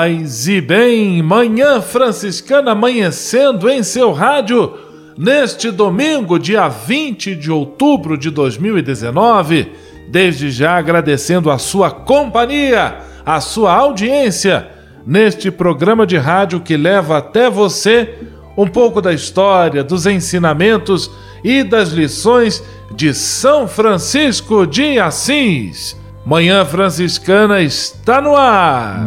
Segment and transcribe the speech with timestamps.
[0.00, 4.72] Paz e bem, manhã franciscana amanhecendo em seu rádio.
[5.14, 9.70] Neste domingo, dia 20 de outubro de 2019,
[10.08, 14.68] desde já agradecendo a sua companhia, a sua audiência
[15.06, 18.20] neste programa de rádio que leva até você
[18.56, 21.10] um pouco da história, dos ensinamentos
[21.44, 22.64] e das lições
[22.96, 25.94] de São Francisco de Assis.
[26.24, 29.06] Manhã Franciscana está no ar.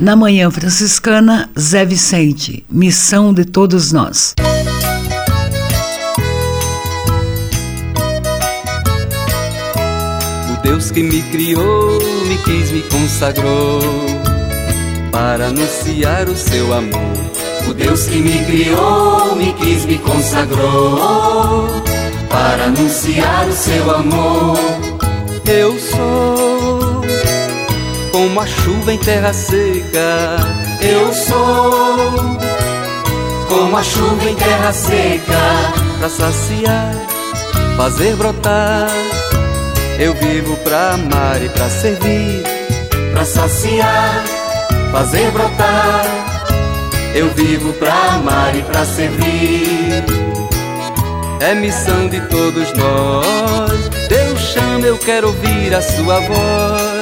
[0.00, 4.34] Na Manhã Franciscana, Zé Vicente, missão de todos nós.
[10.50, 13.80] O Deus que me criou, me quis, me consagrou
[15.10, 17.28] para anunciar o seu amor
[17.68, 21.68] o Deus que me criou, me quis, me consagrou
[22.30, 24.58] para anunciar o seu amor.
[25.44, 26.87] Eu sou
[28.10, 30.36] como a chuva em terra seca.
[30.80, 32.38] Eu sou
[33.48, 35.38] como a chuva em terra seca.
[35.98, 36.94] Pra saciar,
[37.76, 38.90] fazer brotar.
[39.98, 42.42] Eu vivo pra amar e pra servir.
[43.12, 44.24] Pra saciar,
[44.92, 46.28] fazer brotar
[47.14, 50.04] eu vivo pra amar e pra servir.
[51.40, 53.88] É missão de todos nós.
[54.08, 56.97] Deus chama, eu quero ouvir a sua voz.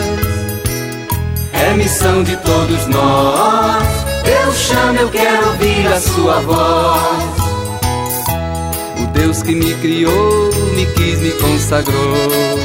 [1.69, 3.87] É missão de todos nós.
[4.25, 7.37] Deus chama, eu quero ouvir a sua voz.
[9.03, 12.59] O Deus que me criou, me quis, me consagrou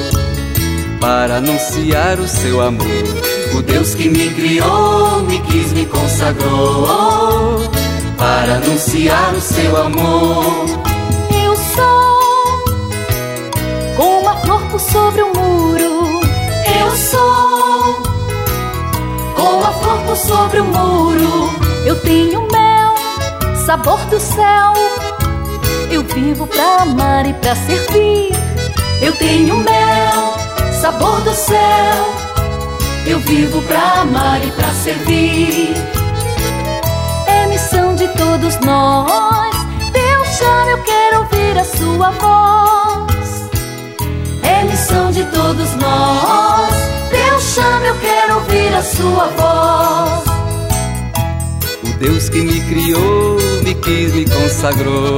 [0.99, 7.59] para anunciar o seu amor o Deus que me criou, me quis, me consagrou
[8.17, 10.80] para anunciar o seu amor.
[20.15, 21.49] Sobre o muro.
[21.85, 22.93] Eu tenho mel,
[23.65, 24.73] sabor do céu.
[25.89, 28.31] Eu vivo pra amar e pra servir.
[29.01, 30.33] Eu tenho mel,
[30.81, 32.21] sabor do céu.
[33.05, 35.73] Eu vivo pra amar e pra servir.
[37.27, 39.55] É missão de todos nós.
[39.91, 43.49] Deus chama, eu quero ouvir a sua voz.
[44.43, 46.80] É missão de todos nós.
[47.53, 50.23] Chama, eu quero ouvir a sua voz.
[51.83, 55.17] O Deus que me criou, me quis, me consagrou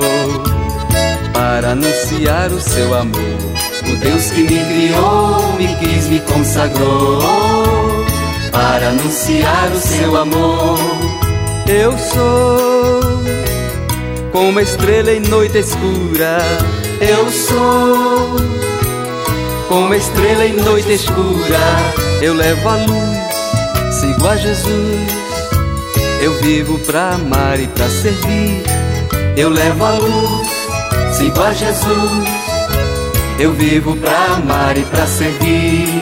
[1.33, 3.53] para anunciar o seu amor
[3.93, 7.21] o Deus que me criou, me quis, me consagrou
[8.51, 10.79] para anunciar o seu amor.
[11.67, 13.01] Eu sou
[14.31, 16.37] como uma estrela em noite escura.
[16.99, 18.35] Eu sou
[19.67, 22.02] como uma estrela em noite escura.
[22.23, 23.23] Eu levo a luz
[24.03, 25.13] sigo a Jesus.
[26.21, 28.63] Eu vivo pra amar e pra servir.
[29.35, 30.49] Eu levo a luz,
[31.17, 32.29] sigo a Jesus.
[33.39, 36.01] Eu vivo pra amar e pra servir.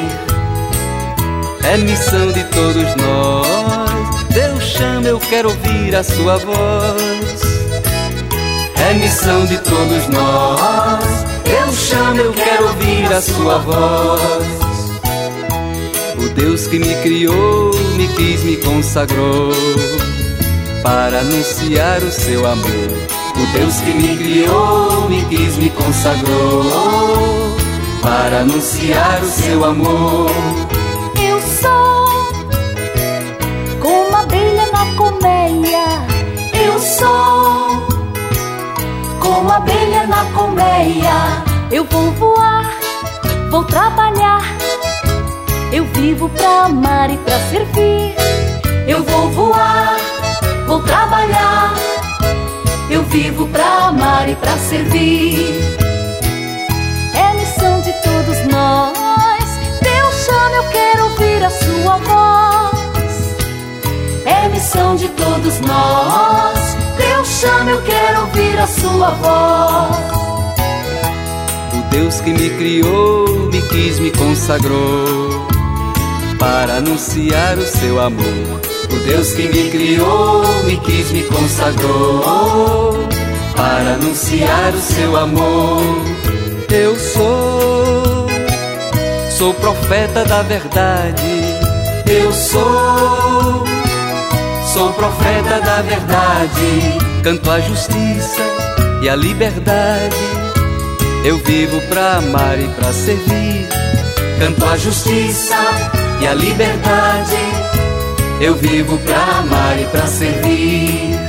[1.63, 4.27] É missão de todos nós.
[4.29, 7.41] Deus chama, eu quero ouvir a sua voz.
[8.89, 11.03] É missão de todos nós.
[11.44, 14.61] Deus chama, eu quero ouvir a sua voz.
[16.23, 19.51] O Deus que me criou, me quis, me consagrou
[20.83, 23.12] para anunciar o seu amor.
[23.35, 26.63] O Deus que me criou, me quis, me consagrou
[28.03, 30.29] para anunciar o seu amor.
[31.19, 32.07] Eu sou
[33.79, 35.85] como uma abelha na colmeia.
[36.53, 37.88] Eu sou
[39.19, 41.44] como uma abelha na colmeia.
[41.71, 42.71] Eu vou voar,
[43.50, 44.61] vou trabalhar.
[45.71, 48.15] Eu vivo pra amar e pra servir.
[48.88, 49.97] Eu vou voar
[50.71, 51.73] vou trabalhar.
[52.89, 55.53] Eu vivo pra amar e pra servir.
[57.13, 59.44] É missão de todos nós.
[59.81, 63.35] Deus chama, eu quero ouvir a sua voz.
[64.25, 66.59] É missão de todos nós.
[66.97, 70.12] Deus chama, eu quero ouvir a sua voz.
[71.74, 75.31] O Deus que me criou, me quis, me consagrou
[76.41, 78.61] para anunciar o seu amor
[78.91, 83.07] o Deus que me criou, me quis, me consagrou
[83.55, 85.81] para anunciar o seu amor.
[86.69, 88.27] Eu sou,
[89.29, 91.21] sou profeta da verdade.
[92.07, 93.63] Eu sou,
[94.73, 96.97] sou profeta da verdade.
[97.23, 98.41] Canto a justiça
[99.01, 100.15] e a liberdade.
[101.23, 103.69] Eu vivo pra amar e pra servir.
[104.39, 105.55] Canto a justiça
[106.21, 107.38] e a liberdade.
[108.39, 111.19] Eu vivo pra amar e pra servir.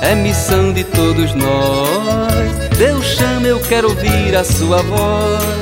[0.00, 2.78] É missão de todos nós.
[2.78, 5.58] Deus chama, eu quero ouvir a sua voz.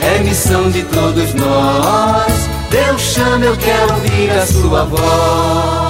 [0.00, 2.32] É missão de todos nós.
[2.70, 5.89] Deus chama, eu quero ouvir a sua voz.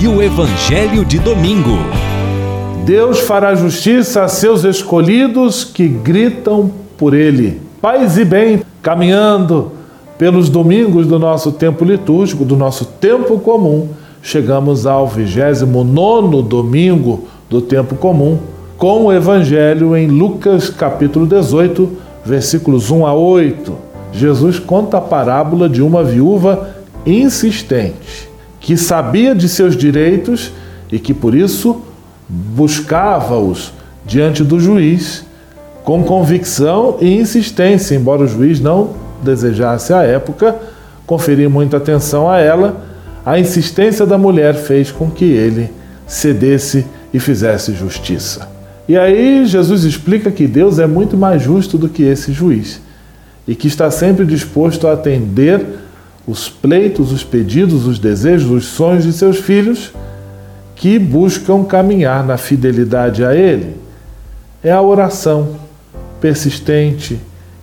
[0.00, 1.76] e o Evangelho de Domingo.
[2.84, 7.60] Deus fará justiça a seus escolhidos que gritam por Ele.
[7.82, 9.72] Paz e bem, caminhando
[10.16, 13.88] pelos domingos do nosso tempo litúrgico, do nosso tempo comum,
[14.22, 18.38] chegamos ao 29 domingo do tempo comum,
[18.76, 21.90] com o Evangelho em Lucas capítulo 18,
[22.24, 23.72] versículos 1 a 8.
[24.12, 26.68] Jesus conta a parábola de uma viúva
[27.04, 28.27] insistente,
[28.60, 30.52] que sabia de seus direitos
[30.90, 31.82] e que por isso
[32.28, 33.72] buscava-os
[34.04, 35.24] diante do juiz
[35.84, 38.90] com convicção e insistência, embora o juiz não
[39.22, 40.54] desejasse à época
[41.06, 42.76] conferir muita atenção a ela,
[43.24, 45.70] a insistência da mulher fez com que ele
[46.06, 48.48] cedesse e fizesse justiça.
[48.86, 52.80] E aí Jesus explica que Deus é muito mais justo do que esse juiz
[53.46, 55.64] e que está sempre disposto a atender
[56.28, 59.94] os pleitos, os pedidos, os desejos, os sonhos de seus filhos
[60.76, 63.74] que buscam caminhar na fidelidade a Ele.
[64.62, 65.56] É a oração
[66.20, 67.18] persistente,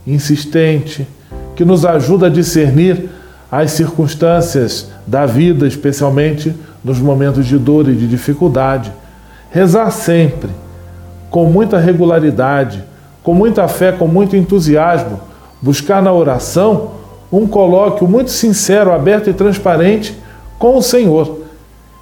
[0.05, 1.07] insistente,
[1.55, 3.07] que nos ajuda a discernir
[3.51, 6.53] as circunstâncias da vida, especialmente
[6.84, 8.91] nos momentos de dor e de dificuldade.
[9.51, 10.50] Rezar sempre,
[11.29, 12.84] com muita regularidade,
[13.22, 15.19] com muita fé, com muito entusiasmo,
[15.62, 20.17] buscar na oração um colóquio muito sincero, aberto e transparente
[20.60, 21.39] com o Senhor.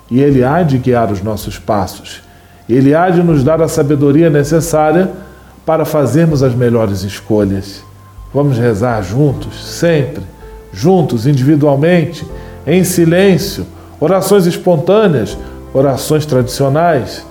[0.09, 2.21] E Ele há de guiar os nossos passos.
[2.67, 5.11] Ele há de nos dar a sabedoria necessária
[5.65, 7.83] para fazermos as melhores escolhas.
[8.33, 10.23] Vamos rezar juntos, sempre,
[10.71, 12.25] juntos, individualmente,
[12.65, 13.65] em silêncio,
[13.99, 15.37] orações espontâneas,
[15.73, 17.25] orações tradicionais.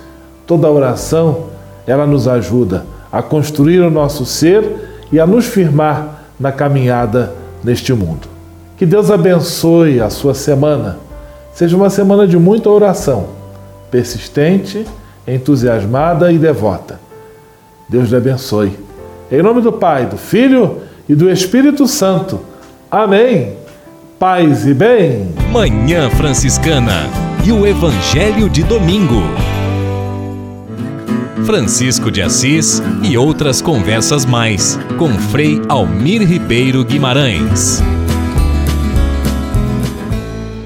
[0.46, 1.46] Toda oração,
[1.86, 7.32] ela nos ajuda a construir o nosso ser e a nos firmar na caminhada
[7.62, 8.28] neste mundo.
[8.76, 10.98] Que Deus abençoe a sua semana.
[11.52, 13.28] Seja uma semana de muita oração,
[13.90, 14.84] persistente,
[15.26, 16.98] entusiasmada e devota.
[17.88, 18.78] Deus lhe abençoe.
[19.30, 20.78] Em nome do Pai, do Filho
[21.08, 22.40] e do Espírito Santo.
[22.90, 23.54] Amém.
[24.18, 25.28] Paz e bem.
[25.50, 27.08] Manhã Franciscana
[27.44, 29.22] e o Evangelho de Domingo.
[31.44, 37.80] Francisco de Assis e outras conversas mais com Frei Almir Ribeiro Guimarães.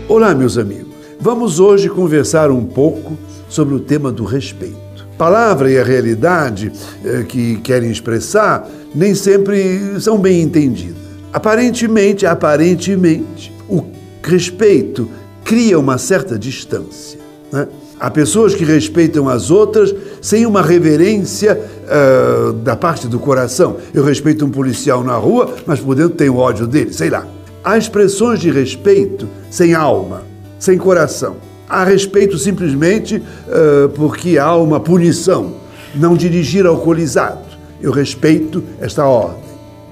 [0.06, 0.92] Olá, meus amigos.
[1.18, 3.16] Vamos hoje conversar um pouco
[3.48, 4.76] sobre o tema do respeito.
[5.14, 6.70] A palavra e a realidade
[7.02, 10.96] eh, que querem expressar nem sempre são bem entendidas.
[11.32, 13.82] Aparentemente, aparentemente, o
[14.22, 15.08] respeito
[15.42, 17.18] cria uma certa distância.
[17.50, 17.66] Né?
[17.98, 23.78] Há pessoas que respeitam as outras sem uma reverência uh, da parte do coração.
[23.94, 27.26] Eu respeito um policial na rua, mas por dentro tenho ódio dele, sei lá.
[27.64, 30.22] Há expressões de respeito sem alma,
[30.58, 31.36] sem coração.
[31.68, 35.54] Há respeito simplesmente uh, porque há uma punição.
[35.94, 37.46] Não dirigir alcoolizado.
[37.80, 39.42] Eu respeito esta ordem.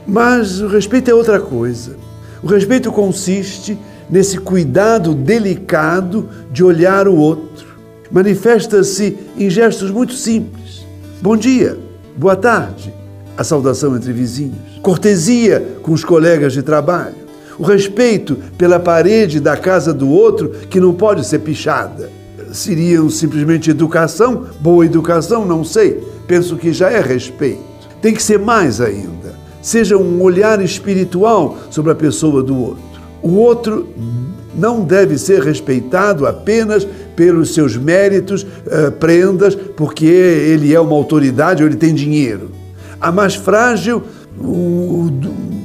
[0.07, 1.97] Mas o respeito é outra coisa.
[2.43, 3.79] O respeito consiste
[4.11, 7.74] nesse cuidado delicado de olhar o outro.
[8.15, 10.87] Manifesta-se em gestos muito simples.
[11.21, 11.77] Bom dia,
[12.17, 12.95] boa tarde,
[13.37, 17.17] a saudação entre vizinhos, cortesia com os colegas de trabalho,
[17.59, 22.09] o respeito pela parede da casa do outro que não pode ser pichada.
[22.53, 26.01] Seriam simplesmente educação, boa educação, não sei.
[26.29, 27.65] Penso que já é respeito.
[28.01, 32.85] Tem que ser mais ainda seja um olhar espiritual sobre a pessoa do outro.
[33.23, 33.89] O outro
[34.55, 41.63] não deve ser respeitado apenas pelos seus méritos, eh, prendas, porque ele é uma autoridade
[41.63, 42.51] ou ele tem dinheiro.
[43.01, 44.03] A mais frágil
[44.39, 45.11] o,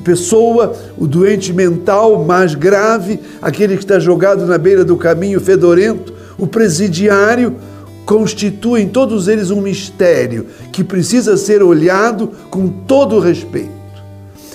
[0.03, 6.13] pessoa, o doente mental mais grave, aquele que está jogado na beira do caminho fedorento,
[6.37, 7.55] o presidiário,
[8.05, 13.78] constituem todos eles um mistério que precisa ser olhado com todo respeito.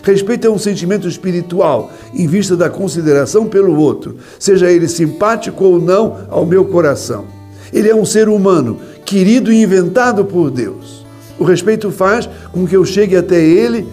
[0.04, 5.80] Respeito é um sentimento espiritual em vista da consideração pelo outro, seja ele simpático ou
[5.80, 7.24] não ao meu coração.
[7.72, 11.06] Ele é um ser humano, querido e inventado por Deus.
[11.38, 13.88] O respeito faz com que eu chegue até ele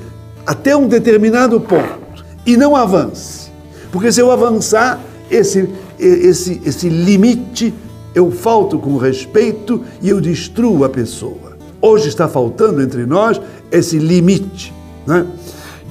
[0.45, 3.49] até um determinado ponto e não avance.
[3.89, 4.99] Porque se eu avançar,
[5.29, 7.73] esse, esse, esse limite,
[8.13, 11.57] eu falto com respeito e eu destruo a pessoa.
[11.81, 13.39] Hoje está faltando entre nós
[13.71, 14.73] esse limite.
[15.07, 15.25] Né?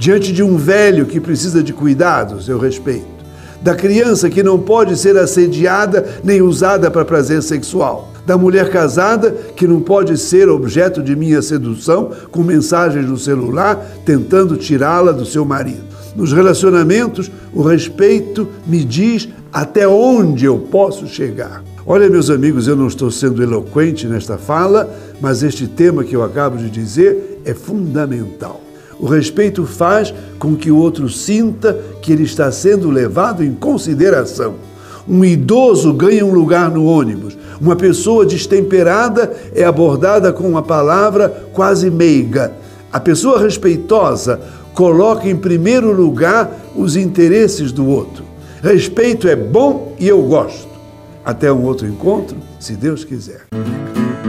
[0.00, 3.20] Diante de um velho que precisa de cuidados, eu respeito.
[3.60, 8.10] Da criança que não pode ser assediada nem usada para prazer sexual.
[8.24, 13.78] Da mulher casada que não pode ser objeto de minha sedução com mensagens no celular
[14.02, 15.84] tentando tirá-la do seu marido.
[16.16, 21.62] Nos relacionamentos, o respeito me diz até onde eu posso chegar.
[21.84, 24.90] Olha, meus amigos, eu não estou sendo eloquente nesta fala,
[25.20, 28.62] mas este tema que eu acabo de dizer é fundamental.
[29.00, 34.56] O respeito faz com que o outro sinta que ele está sendo levado em consideração.
[35.08, 37.36] Um idoso ganha um lugar no ônibus.
[37.58, 42.52] Uma pessoa destemperada é abordada com uma palavra quase meiga.
[42.92, 44.38] A pessoa respeitosa
[44.74, 48.24] coloca em primeiro lugar os interesses do outro.
[48.62, 50.68] Respeito é bom e eu gosto.
[51.24, 53.46] Até um outro encontro, se Deus quiser.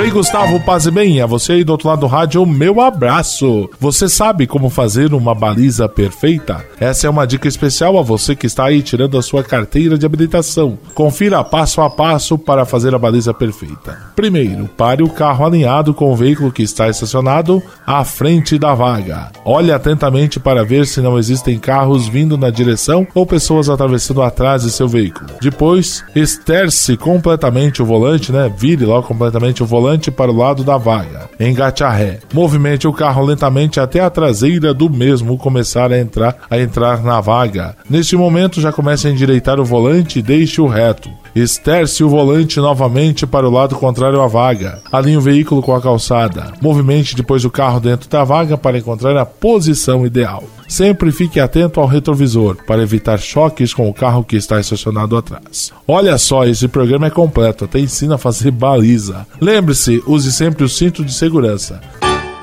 [0.00, 3.68] Frei Gustavo Paz e bem, a você aí do outro lado do rádio, meu abraço.
[3.78, 6.64] Você sabe como fazer uma baliza perfeita?
[6.80, 10.06] Essa é uma dica especial a você que está aí tirando a sua carteira de
[10.06, 10.78] habilitação.
[10.94, 14.10] Confira passo a passo para fazer a baliza perfeita.
[14.16, 19.30] Primeiro, pare o carro alinhado com o veículo que está estacionado à frente da vaga.
[19.44, 24.62] Olhe atentamente para ver se não existem carros vindo na direção ou pessoas atravessando atrás
[24.62, 25.28] de seu veículo.
[25.42, 28.50] Depois, esterce completamente o volante, né?
[28.56, 31.28] Vire logo completamente o volante volante para o lado da vaga.
[31.38, 32.18] Engate a ré.
[32.32, 37.20] Movimente o carro lentamente até a traseira do mesmo começar a entrar, a entrar na
[37.20, 37.76] vaga.
[37.88, 41.10] Neste momento já comece a endireitar o volante e deixe-o reto.
[41.34, 44.80] Esterce o volante novamente para o lado contrário à vaga.
[44.92, 46.52] Alinhe o veículo com a calçada.
[46.60, 50.44] Movimente depois o carro dentro da vaga para encontrar a posição ideal.
[50.70, 55.72] Sempre fique atento ao retrovisor para evitar choques com o carro que está estacionado atrás.
[55.86, 59.26] Olha só, esse programa é completo, até ensina a fazer baliza.
[59.40, 61.80] Lembre-se, use sempre o cinto de segurança.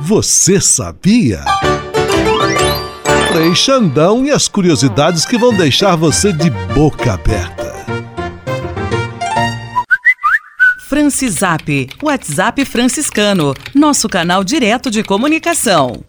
[0.02, 1.40] Você sabia?
[3.32, 7.78] Frei Xandão e as curiosidades que vão deixar você de boca aberta.
[10.90, 16.04] Francisap, WhatsApp franciscano, nosso canal direto de comunicação.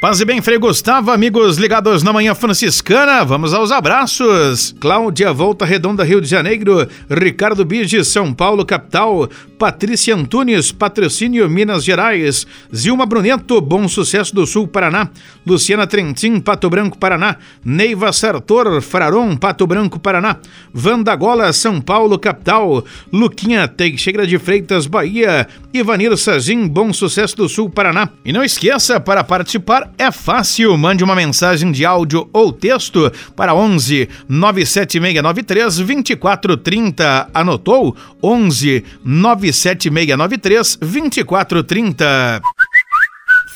[0.00, 4.74] Paz e bem, Frei Gustavo, amigos ligados na Manhã Franciscana, vamos aos abraços.
[4.80, 9.28] Cláudia Volta Redonda, Rio de Janeiro, Ricardo Bige, São Paulo, capital,
[9.58, 15.10] Patrícia Antunes, Patrocínio, Minas Gerais, Zilma Bruneto, Bom Sucesso do Sul, Paraná,
[15.46, 20.38] Luciana Trentin, Pato Branco, Paraná, Neiva Sartor, Fraron, Pato Branco, Paraná,
[20.72, 27.68] Vandagola, São Paulo, capital, Luquinha Teixeira de Freitas, Bahia, Ivanir Sazin, Bom Sucesso do Sul,
[27.68, 28.08] Paraná.
[28.24, 33.54] E não esqueça, para participar é fácil, mande uma mensagem de áudio ou texto para
[33.54, 37.30] 11 97693 2430.
[37.32, 37.96] Anotou?
[38.22, 42.40] 11 97693 2430.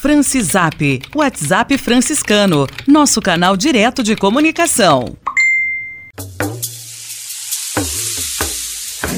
[0.00, 5.17] Francisap, WhatsApp franciscano, nosso canal direto de comunicação.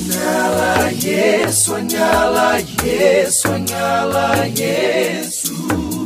[0.06, 6.05] Sonhala, yes, sonhala, yes, sonhala, yes.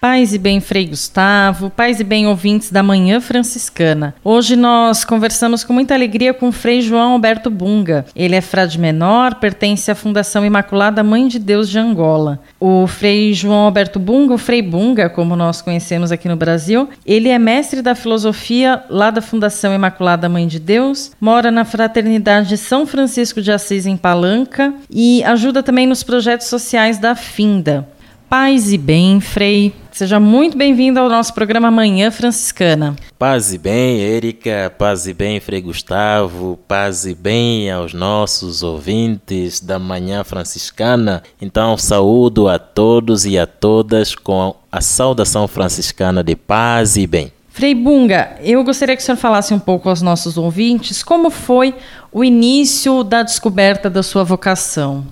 [0.00, 4.14] Paz e bem, Frei Gustavo, paz e bem, ouvintes da Manhã Franciscana.
[4.22, 8.06] Hoje nós conversamos com muita alegria com Frei João Alberto Bunga.
[8.14, 12.40] Ele é frade menor, pertence à Fundação Imaculada Mãe de Deus de Angola.
[12.60, 17.28] O Frei João Alberto Bunga, o Frei Bunga, como nós conhecemos aqui no Brasil, ele
[17.28, 22.86] é mestre da filosofia lá da Fundação Imaculada Mãe de Deus, mora na Fraternidade São
[22.86, 27.88] Francisco de Assis em Palanca e ajuda também nos projetos sociais da Finda.
[28.28, 29.72] Paz e bem, Frei.
[29.98, 32.94] Seja muito bem-vindo ao nosso programa Manhã Franciscana.
[33.18, 34.72] Paz e bem, Érica.
[34.78, 36.56] Paz e bem, Frei Gustavo.
[36.68, 41.24] Paz e bem aos nossos ouvintes da Manhã Franciscana.
[41.42, 47.32] Então, saúdo a todos e a todas com a saudação franciscana de paz e bem.
[47.48, 51.74] Frei Bunga, eu gostaria que o senhor falasse um pouco aos nossos ouvintes como foi
[52.12, 55.04] o início da descoberta da sua vocação.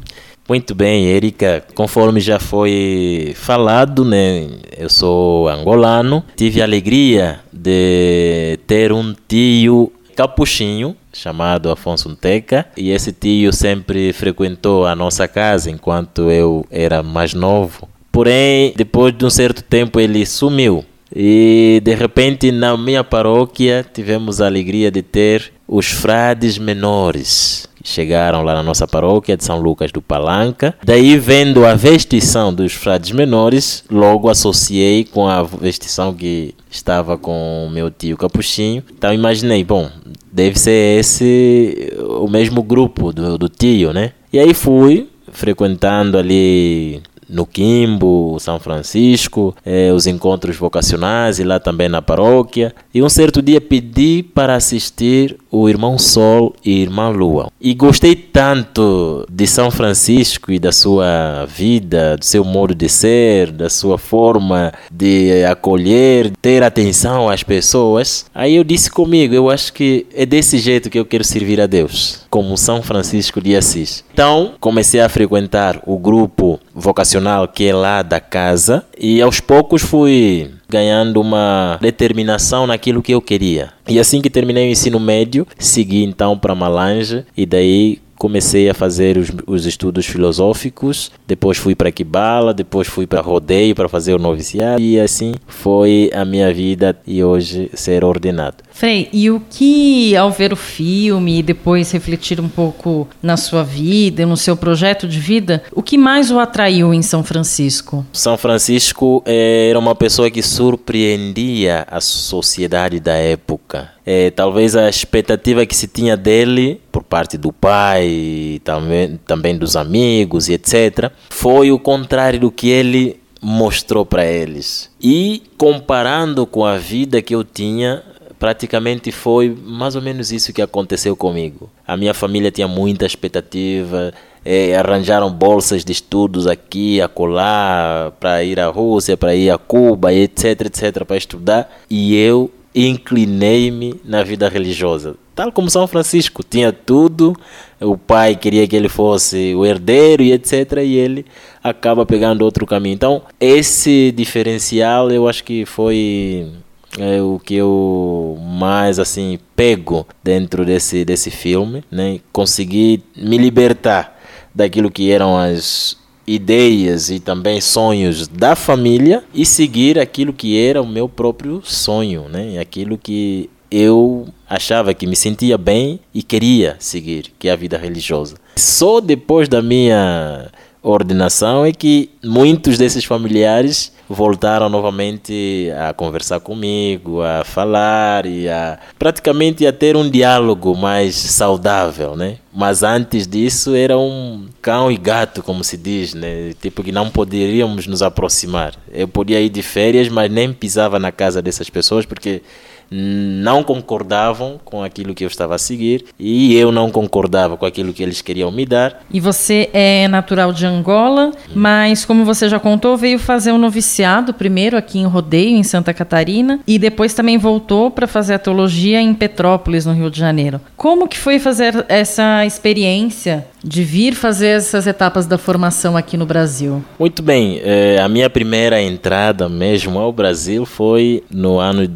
[0.49, 1.65] Muito bem, Erika.
[1.75, 4.47] Conforme já foi falado, né?
[4.79, 6.25] Eu sou angolano.
[6.37, 14.13] Tive a alegria de ter um tio capuchinho chamado Afonso Nteca e esse tio sempre
[14.13, 17.89] frequentou a nossa casa enquanto eu era mais novo.
[18.13, 20.85] Porém, depois de um certo tempo ele sumiu.
[21.15, 28.42] E de repente na minha paróquia tivemos a alegria de ter os frades menores chegaram
[28.42, 30.75] lá na nossa paróquia de São Lucas do Palanca.
[30.85, 37.70] Daí, vendo a vestição dos frades menores, logo associei com a vestição que estava com
[37.72, 38.83] meu tio Capuchinho.
[38.96, 39.88] Então, imaginei, bom,
[40.31, 44.12] deve ser esse o mesmo grupo do, do tio, né?
[44.33, 51.59] E aí fui frequentando ali no Quimbo, São Francisco, eh, os encontros vocacionais e lá
[51.59, 52.75] também na paróquia.
[52.95, 57.51] E um certo dia pedi para assistir o Irmão Sol e Irmã Lua.
[57.61, 63.51] E gostei tanto de São Francisco e da sua vida, do seu modo de ser,
[63.51, 68.27] da sua forma de acolher, ter atenção às pessoas.
[68.35, 71.67] Aí eu disse comigo, eu acho que é desse jeito que eu quero servir a
[71.67, 74.05] Deus, como São Francisco de Assis.
[74.12, 77.16] Então, comecei a frequentar o grupo vocacional
[77.53, 83.21] que é lá da casa e aos poucos fui ganhando uma determinação naquilo que eu
[83.21, 83.71] queria.
[83.89, 88.75] E assim que terminei o ensino médio, segui então para Malange e daí comecei a
[88.75, 94.15] fazer os, os estudos filosóficos, depois fui para Kibala, depois fui para Rodeio para fazer
[94.15, 98.66] o noviciado e assim foi a minha vida e hoje ser ordenado.
[98.77, 103.62] Frei, e o que ao ver o filme e depois refletir um pouco na sua
[103.62, 108.05] vida, no seu projeto de vida, o que mais o atraiu em São Francisco?
[108.12, 113.89] São Francisco eh, era uma pessoa que surpreendia a sociedade da época.
[114.05, 119.75] É, talvez a expectativa que se tinha dele por parte do pai também, também dos
[119.75, 126.65] amigos e etc foi o contrário do que ele mostrou para eles e comparando com
[126.65, 128.03] a vida que eu tinha
[128.38, 131.70] praticamente foi mais ou menos isso que aconteceu comigo.
[131.87, 134.12] A minha família tinha muita expectativa,
[134.44, 140.12] é, arranjaram bolsas de estudos aqui, acolá, para ir à Rússia, para ir a Cuba,
[140.12, 141.68] etc, etc, para estudar.
[141.90, 145.16] E eu inclinei-me na vida religiosa.
[145.35, 147.35] Tal como São Francisco, tinha tudo,
[147.81, 150.79] o pai queria que ele fosse o herdeiro e etc.
[150.83, 151.27] E ele
[151.62, 152.94] acaba pegando outro caminho.
[152.94, 156.51] Então, esse diferencial eu acho que foi
[156.99, 162.21] é o que eu mais assim pego dentro desse desse filme, né?
[162.33, 164.19] Consegui me libertar
[164.55, 170.83] daquilo que eram as ideias e também sonhos da família e seguir aquilo que era
[170.83, 172.59] o meu próprio sonho, né?
[172.59, 177.77] Aquilo que eu achava que me sentia bem e queria seguir, que é a vida
[177.77, 178.37] religiosa.
[178.57, 180.51] Só depois da minha
[180.83, 188.79] ordenação é que muitos desses familiares voltaram novamente a conversar comigo, a falar e a
[188.99, 192.37] praticamente a ter um diálogo mais saudável, né?
[192.53, 196.53] Mas antes disso era um cão e gato, como se diz, né?
[196.61, 198.75] Tipo que não poderíamos nos aproximar.
[198.92, 202.42] Eu podia ir de férias, mas nem pisava na casa dessas pessoas porque
[202.90, 207.92] não concordavam com aquilo que eu estava a seguir e eu não concordava com aquilo
[207.92, 209.05] que eles queriam me dar.
[209.11, 213.59] E você é natural de Angola, mas como você já contou, veio fazer o um
[213.59, 218.38] noviciado primeiro aqui em Rodeio, em Santa Catarina, e depois também voltou para fazer a
[218.38, 220.61] teologia em Petrópolis, no Rio de Janeiro.
[220.77, 226.25] Como que foi fazer essa experiência de vir fazer essas etapas da formação aqui no
[226.25, 226.85] Brasil?
[226.99, 231.92] Muito bem, é, a minha primeira entrada mesmo ao Brasil foi no ano de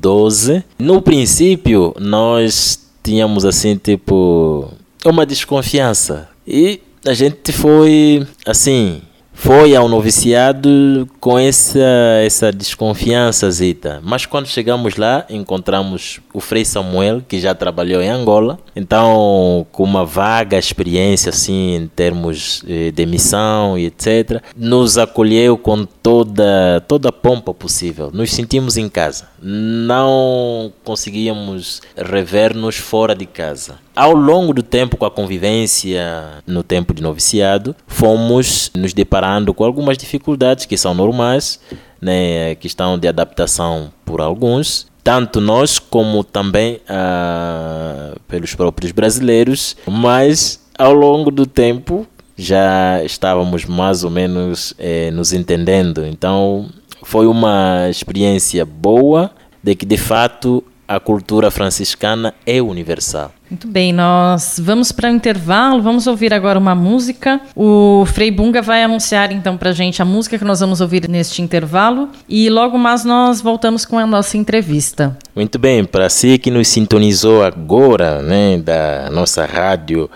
[0.00, 0.64] 2012.
[0.78, 4.72] No princípio, nós tínhamos assim, tipo,
[5.04, 6.28] uma desconfiança.
[6.46, 9.02] E a gente foi, assim,
[9.38, 11.78] foi ao noviciado com essa,
[12.24, 14.00] essa desconfiança, Zita.
[14.02, 18.58] Mas quando chegamos lá, encontramos o Frei Samuel, que já trabalhou em Angola.
[18.74, 25.56] Então, com uma vaga experiência, assim, em termos eh, de missão e etc., nos acolheu
[25.56, 28.10] com toda, toda a pompa possível.
[28.12, 29.28] Nos sentimos em casa.
[29.40, 33.76] Não conseguíamos rever-nos fora de casa.
[33.98, 39.64] Ao longo do tempo, com a convivência no tempo de noviciado, fomos nos deparando com
[39.64, 41.58] algumas dificuldades que são normais,
[42.00, 49.76] né, que estão de adaptação por alguns, tanto nós como também ah, pelos próprios brasileiros,
[49.84, 52.06] mas ao longo do tempo
[52.36, 56.06] já estávamos mais ou menos eh, nos entendendo.
[56.06, 56.68] Então
[57.02, 63.32] foi uma experiência boa de que de fato a cultura franciscana é universal.
[63.50, 67.40] Muito bem, nós vamos para o intervalo, vamos ouvir agora uma música.
[67.56, 71.40] O Frei Bunga vai anunciar então para gente a música que nós vamos ouvir neste
[71.40, 75.16] intervalo e logo mais nós voltamos com a nossa entrevista.
[75.34, 80.10] Muito bem, para si que nos sintonizou agora, né, da nossa rádio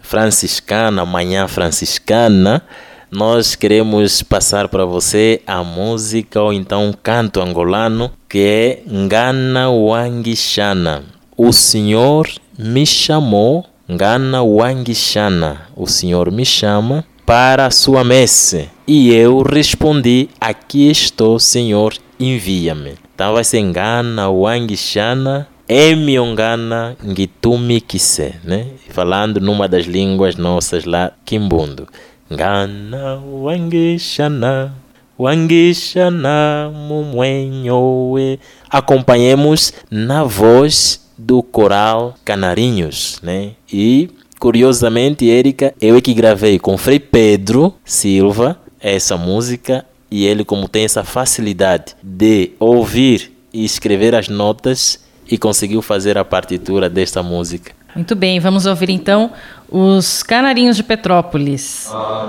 [0.00, 2.62] franciscana, Manhã Franciscana,
[3.10, 9.68] nós queremos passar para você a música ou então um canto angolano que é Ngana
[9.70, 11.02] Wangishana.
[11.36, 12.26] O Senhor
[12.58, 15.68] me chamou, Ngana Wangishana.
[15.76, 18.68] O Senhor me chama para a sua messe.
[18.86, 22.94] E eu respondi: Aqui estou, Senhor, envia-me.
[23.14, 28.68] Então vai ser Ngana Wangishana Emiongana Ngitumi Kise, né?
[28.88, 31.86] Falando numa das línguas nossas lá, Kimbundo.
[32.32, 34.74] Ngana Wangishana,
[35.18, 38.40] Wangishana Mumwenhoe.
[38.70, 43.50] Acompanhemos na voz do coral Canarinhos, né?
[43.70, 50.44] E curiosamente, Érica, eu é que gravei com Frei Pedro Silva essa música e ele
[50.44, 55.00] como tem essa facilidade de ouvir e escrever as notas
[55.30, 57.72] e conseguiu fazer a partitura desta música.
[57.94, 59.32] Muito bem, vamos ouvir então
[59.70, 61.88] os Canarinhos de Petrópolis.
[61.92, 62.28] Ah,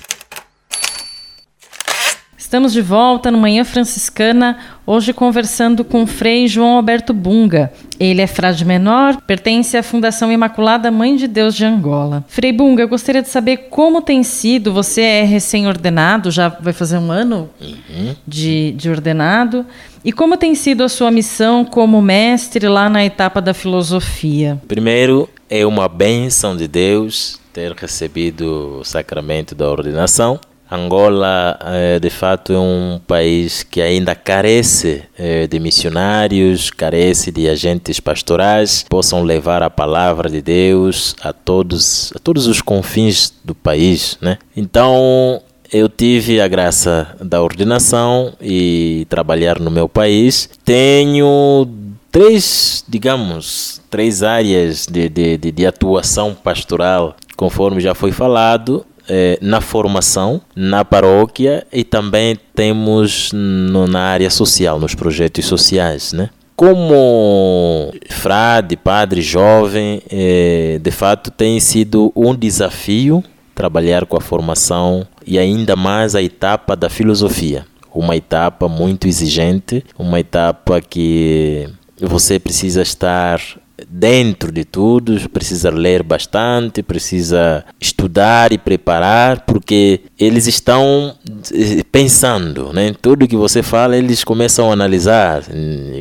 [2.51, 7.71] Estamos de volta no Manhã Franciscana, hoje conversando com o Frei João Alberto Bunga.
[7.97, 12.25] Ele é frade menor, pertence à Fundação Imaculada Mãe de Deus de Angola.
[12.27, 16.97] Frei Bunga, eu gostaria de saber como tem sido, você é recém-ordenado, já vai fazer
[16.97, 18.13] um ano uhum.
[18.27, 19.65] de, de ordenado,
[20.03, 24.61] e como tem sido a sua missão como mestre lá na etapa da filosofia?
[24.67, 30.37] Primeiro, é uma bênção de Deus ter recebido o sacramento da ordenação
[30.71, 37.49] Angola, é, de fato, é um país que ainda carece é, de missionários, carece de
[37.49, 43.33] agentes pastorais que possam levar a palavra de Deus a todos, a todos os confins
[43.43, 44.37] do país, né?
[44.55, 45.41] Então,
[45.73, 50.49] eu tive a graça da ordenação e trabalhar no meu país.
[50.63, 51.67] Tenho
[52.11, 59.37] três, digamos, três áreas de, de, de, de atuação pastoral, conforme já foi falado eh,
[59.41, 66.29] na formação, na paróquia e também temos no, na área social, nos projetos sociais, né?
[66.55, 73.21] Como frade, padre, jovem, eh, de fato tem sido um desafio
[73.53, 77.65] trabalhar com a formação e ainda mais a etapa da filosofia.
[77.93, 81.67] Uma etapa muito exigente, uma etapa que
[81.99, 83.41] você precisa estar
[83.89, 91.15] dentro de tudo, precisa ler bastante, precisa estudar e preparar, porque eles estão
[91.53, 92.93] eh, pensando, né?
[93.01, 95.43] Tudo que você fala, eles começam a analisar,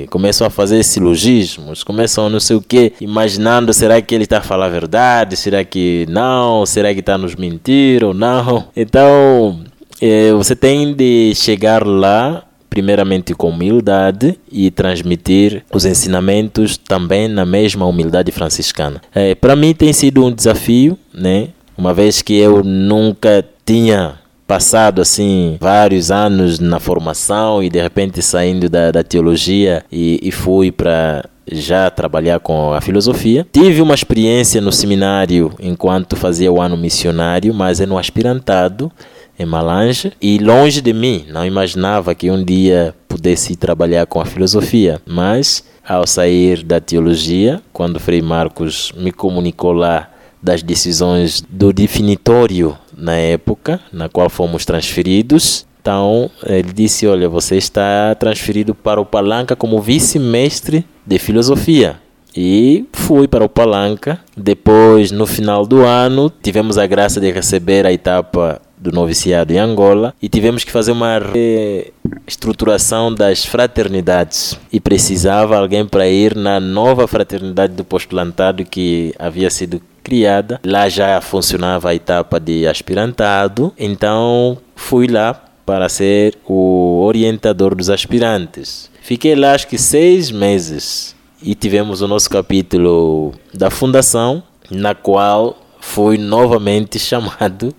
[0.09, 4.39] começam a fazer silogismos, começam a não sei o que, imaginando, será que ele está
[4.39, 8.69] a falar a verdade, será que não, será que está nos mentir ou não.
[8.77, 9.61] Então,
[10.01, 17.45] eh, você tem de chegar lá primeiramente com humildade e transmitir os ensinamentos também na
[17.45, 19.03] mesma humildade franciscana.
[19.13, 21.49] É, Para mim tem sido um desafio, né?
[21.77, 24.15] Uma vez que eu nunca tinha
[24.47, 30.33] passado assim vários anos na formação e de repente saindo da, da teologia e, e
[30.33, 33.47] fui para já trabalhar com a filosofia.
[33.53, 38.91] Tive uma experiência no seminário enquanto fazia o ano missionário, mas é no aspirantado
[39.41, 44.27] em Malange e longe de mim, não imaginava que um dia pudesse trabalhar com a
[44.27, 50.11] filosofia, mas ao sair da teologia, quando Frei Marcos me comunicou lá
[50.43, 57.57] das decisões do definitório na época, na qual fomos transferidos, então ele disse: Olha, você
[57.57, 61.99] está transferido para o Palanca como vice-mestre de filosofia.
[62.37, 64.21] E fui para o Palanca.
[64.37, 69.59] Depois, no final do ano, tivemos a graça de receber a etapa do noviciado em
[69.59, 76.59] Angola e tivemos que fazer uma reestruturação das fraternidades e precisava alguém para ir na
[76.59, 80.59] nova fraternidade do postulantado que havia sido criada.
[80.65, 85.35] Lá já funcionava a etapa de aspirantado, então fui lá
[85.67, 88.91] para ser o orientador dos aspirantes.
[89.03, 95.57] Fiquei lá acho que seis meses e tivemos o nosso capítulo da fundação, na qual
[95.81, 97.75] fui novamente chamado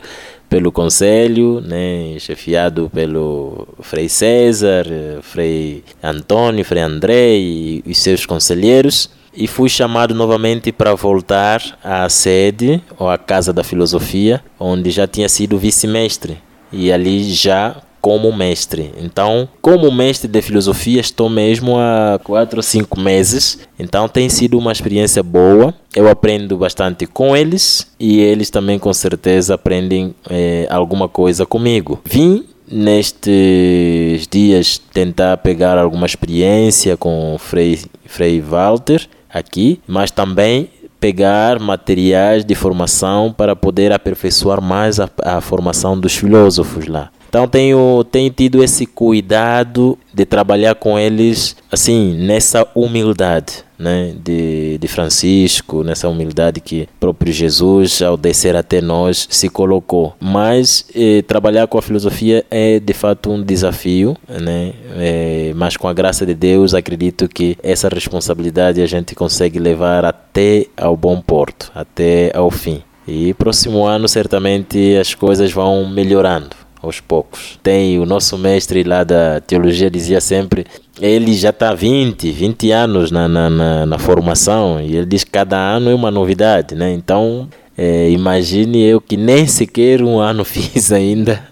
[0.51, 4.85] pelo Conselho, né, chefiado pelo Frei César,
[5.21, 9.09] Frei Antônio, Frei André e, e seus conselheiros.
[9.33, 15.07] E fui chamado novamente para voltar à sede, ou à Casa da Filosofia, onde já
[15.07, 16.37] tinha sido vice-mestre.
[16.69, 18.91] E ali já como mestre.
[18.97, 23.59] Então, como mestre de filosofia, estou mesmo há quatro ou cinco meses.
[23.77, 25.73] Então, tem sido uma experiência boa.
[25.95, 32.01] Eu aprendo bastante com eles e eles também, com certeza, aprendem é, alguma coisa comigo.
[32.03, 40.69] Vim nestes dias tentar pegar alguma experiência com o Frei, Frei Walter aqui, mas também
[40.99, 47.09] pegar materiais de formação para poder aperfeiçoar mais a, a formação dos filósofos lá.
[47.31, 54.77] Então tenho, tenho tido esse cuidado de trabalhar com eles assim nessa humildade né, de,
[54.77, 60.13] de Francisco, nessa humildade que próprio Jesus, ao descer até nós, se colocou.
[60.19, 64.73] Mas eh, trabalhar com a filosofia é de fato um desafio, né?
[64.97, 70.03] É, mas com a graça de Deus, acredito que essa responsabilidade a gente consegue levar
[70.03, 72.83] até ao bom porto, até ao fim.
[73.07, 77.59] E próximo ano, certamente, as coisas vão melhorando aos poucos.
[77.61, 80.65] Tem o nosso mestre lá da teologia dizia sempre,
[80.99, 85.31] ele já está 20, 20 anos na, na, na, na, formação e ele diz que
[85.31, 86.91] cada ano é uma novidade, né?
[86.91, 91.51] Então, é, imagine eu que nem sequer um ano fiz ainda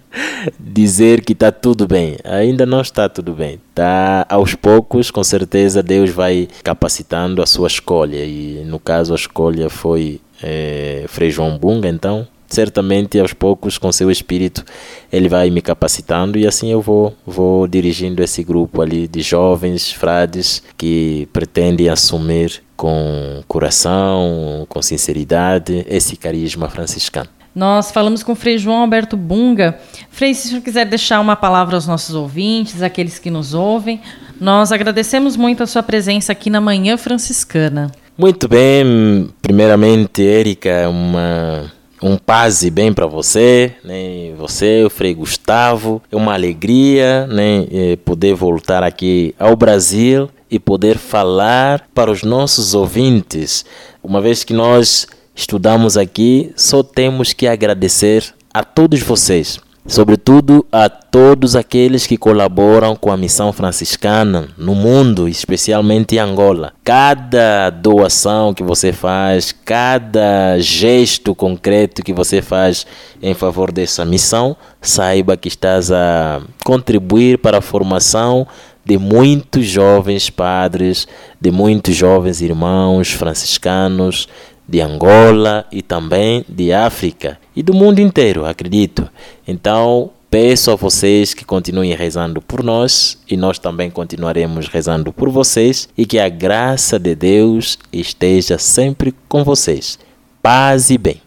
[0.59, 2.17] dizer que está tudo bem.
[2.23, 3.59] Ainda não está tudo bem.
[3.75, 9.15] Tá aos poucos, com certeza Deus vai capacitando a sua escolha e no caso a
[9.15, 14.63] escolha foi é, Frei João Bunga, então certamente aos poucos com seu espírito
[15.11, 19.91] ele vai me capacitando e assim eu vou vou dirigindo esse grupo ali de jovens
[19.91, 27.29] frades que pretendem assumir com coração, com sinceridade esse carisma franciscano.
[27.53, 29.77] Nós falamos com o Frei João Alberto Bunga.
[30.09, 33.99] Frei, se o senhor quiser deixar uma palavra aos nossos ouvintes, aqueles que nos ouvem,
[34.39, 37.91] nós agradecemos muito a sua presença aqui na Manhã Franciscana.
[38.17, 41.71] Muito bem, primeiramente, Érica, uma
[42.01, 44.33] um paz e bem para você, né?
[44.37, 47.65] Você, o Frei Gustavo, é uma alegria, né?
[48.05, 53.63] Poder voltar aqui ao Brasil e poder falar para os nossos ouvintes,
[54.03, 59.59] uma vez que nós estudamos aqui, só temos que agradecer a todos vocês
[59.89, 66.71] sobretudo a todos aqueles que colaboram com a missão franciscana no mundo, especialmente em Angola.
[66.83, 72.85] Cada doação que você faz, cada gesto concreto que você faz
[73.19, 78.47] em favor dessa missão, saiba que estás a contribuir para a formação
[78.85, 81.07] de muitos jovens padres,
[81.41, 84.27] de muitos jovens irmãos franciscanos
[84.69, 89.09] de Angola e também de África e do mundo inteiro, acredito.
[89.47, 95.29] Então, peço a vocês que continuem rezando por nós e nós também continuaremos rezando por
[95.29, 99.97] vocês e que a graça de Deus esteja sempre com vocês.
[100.41, 101.21] Paz e bem.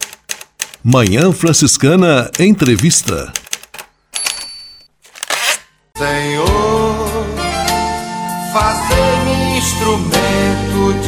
[0.83, 3.31] Manhã Franciscana Entrevista.
[5.97, 6.52] Senhor,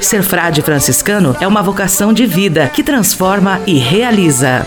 [0.00, 4.66] Ser frade franciscano é uma vocação de vida que transforma e realiza.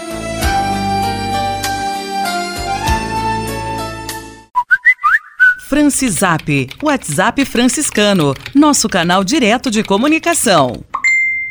[5.68, 10.84] Francisap, WhatsApp franciscano, nosso canal direto de comunicação.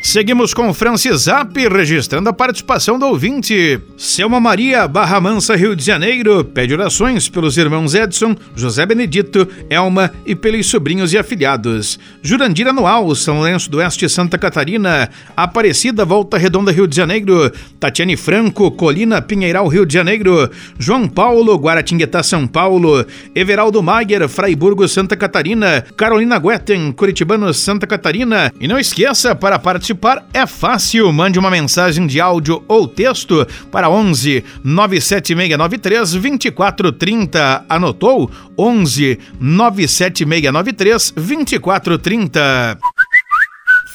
[0.05, 3.80] Seguimos com o Francisap, registrando a participação do ouvinte.
[3.96, 10.11] Selma Maria, Barra Mansa, Rio de Janeiro, pede orações pelos irmãos Edson, José Benedito, Elma
[10.26, 12.00] e pelos sobrinhos e afilhados.
[12.20, 18.16] Jurandir Anual, São Lourenço do Oeste, Santa Catarina, Aparecida, Volta Redonda, Rio de Janeiro, Tatiane
[18.16, 20.50] Franco, Colina, Pinheiral, Rio de Janeiro,
[20.80, 28.53] João Paulo, Guaratinguetá, São Paulo, Everaldo Maier, Fraiburgo, Santa Catarina, Carolina Guetten, Curitibano, Santa Catarina.
[28.61, 31.12] E não esqueça, para participar participar é fácil.
[31.12, 37.64] Mande uma mensagem de áudio ou texto para 11 97693 2430.
[37.68, 38.30] Anotou?
[38.59, 42.78] 11 97693 2430.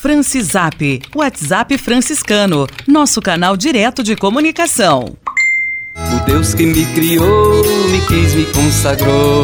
[0.01, 5.17] Francisap, WhatsApp franciscano, nosso canal direto de comunicação.
[5.95, 9.43] O Deus que me criou, me quis, me consagrou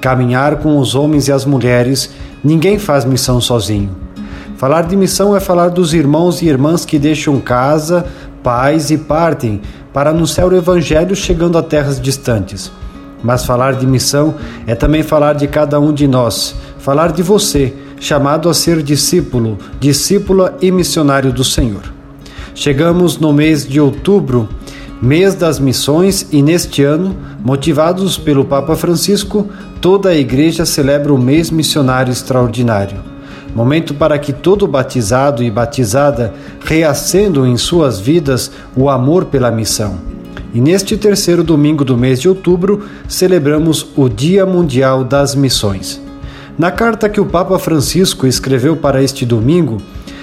[0.00, 2.10] Caminhar com os homens e as mulheres,
[2.42, 3.90] ninguém faz missão sozinho.
[4.56, 8.06] Falar de missão é falar dos irmãos e irmãs que deixam casa,
[8.42, 9.60] pais e partem
[9.92, 12.70] para anunciar o Evangelho chegando a terras distantes.
[13.22, 14.34] Mas falar de missão
[14.66, 19.58] é também falar de cada um de nós, falar de você, chamado a ser discípulo,
[19.80, 21.92] discípula e missionário do Senhor.
[22.54, 24.48] Chegamos no mês de outubro,
[25.00, 29.48] mês das missões, e neste ano, motivados pelo Papa Francisco,
[29.80, 32.98] toda a Igreja celebra o mês missionário extraordinário.
[33.54, 36.34] Momento para que todo batizado e batizada
[36.64, 39.98] reacendam em suas vidas o amor pela missão.
[40.52, 46.00] E neste terceiro domingo do mês de outubro, celebramos o Dia Mundial das Missões.
[46.58, 49.80] Na carta que o Papa Francisco escreveu para este domingo,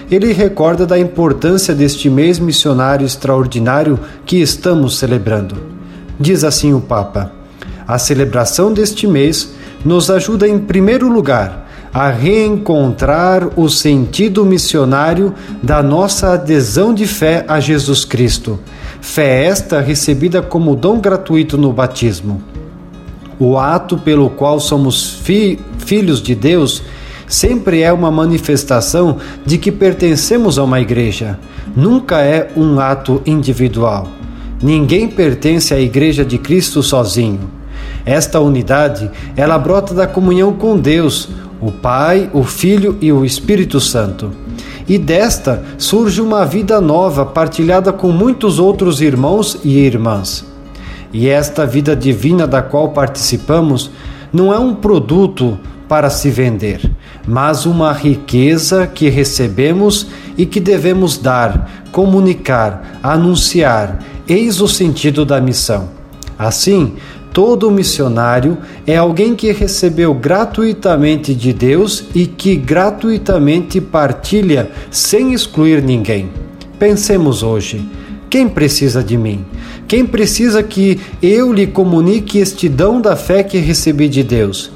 [0.10, 5.56] ele recorda da importância deste mês missionário extraordinário que estamos celebrando.
[6.20, 7.32] Diz assim o Papa:
[7.88, 9.54] A celebração deste mês
[9.84, 15.34] nos ajuda, em primeiro lugar, a reencontrar o sentido missionário
[15.64, 18.60] da nossa adesão de fé a Jesus Cristo.
[19.00, 22.44] Fé esta recebida como dom gratuito no batismo.
[23.40, 26.82] O ato pelo qual somos fi filhos de Deus
[27.28, 31.40] sempre é uma manifestação de que pertencemos a uma igreja.
[31.76, 34.08] Nunca é um ato individual.
[34.62, 37.52] Ninguém pertence à igreja de Cristo sozinho.
[38.06, 43.80] Esta unidade, ela brota da comunhão com Deus, o Pai, o Filho e o Espírito
[43.80, 44.32] Santo.
[44.88, 50.46] E desta surge uma vida nova partilhada com muitos outros irmãos e irmãs.
[51.12, 53.90] E esta vida divina da qual participamos
[54.32, 55.58] não é um produto
[55.88, 56.92] para se vender,
[57.28, 60.08] mas uma riqueza que recebemos
[60.38, 64.00] e que devemos dar, comunicar, anunciar.
[64.28, 65.90] Eis o sentido da missão.
[66.38, 66.96] Assim,
[67.36, 68.58] Todo missionário
[68.88, 76.30] é alguém que recebeu gratuitamente de Deus e que gratuitamente partilha sem excluir ninguém.
[76.80, 77.86] Pensemos hoje:
[78.30, 79.44] quem precisa de mim?
[79.86, 84.72] Quem precisa que eu lhe comunique este dom da fé que recebi de Deus?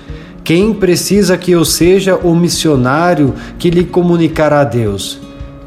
[0.49, 5.19] Quem precisa que eu seja o missionário que lhe comunicará Deus?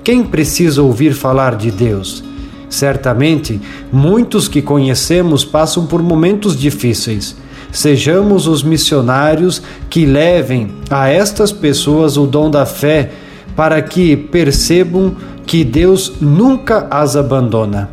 [0.02, 2.24] Quem precisa ouvir falar de Deus?
[2.68, 3.60] Certamente,
[3.92, 7.36] muitos que conhecemos passam por momentos difíceis.
[7.70, 13.12] Sejamos os missionários que levem a estas pessoas o dom da fé
[13.54, 15.14] para que percebam
[15.46, 17.88] que Deus nunca as abandona.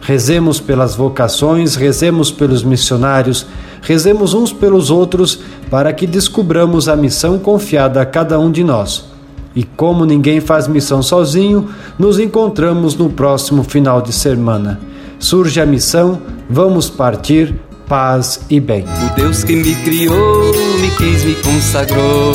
[0.00, 3.44] Rezemos pelas vocações, rezemos pelos missionários,
[3.82, 5.40] rezemos uns pelos outros
[5.70, 9.08] para que descubramos a missão confiada a cada um de nós
[9.58, 14.78] e como ninguém faz missão sozinho, nos encontramos no próximo final de semana.
[15.18, 17.56] Surge a missão, vamos partir,
[17.88, 18.84] paz e bem.
[18.84, 22.34] O Deus que me criou, me quis, me consagrou